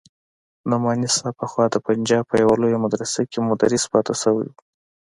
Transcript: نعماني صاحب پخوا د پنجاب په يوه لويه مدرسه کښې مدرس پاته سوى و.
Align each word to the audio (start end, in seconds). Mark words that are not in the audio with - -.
نعماني 0.69 1.07
صاحب 1.15 1.33
پخوا 1.41 1.65
د 1.71 1.75
پنجاب 1.87 2.23
په 2.27 2.35
يوه 2.41 2.55
لويه 2.61 2.79
مدرسه 2.85 3.19
کښې 3.29 3.39
مدرس 3.49 3.83
پاته 3.91 4.13
سوى 4.23 4.45
و. 4.51 4.55